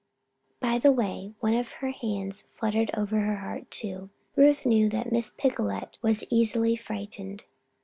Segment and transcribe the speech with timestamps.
[0.59, 5.11] By the way one of her hands fluttered over her heart, too, Ruth knew that
[5.11, 7.43] Miss Picolet was easily frightened.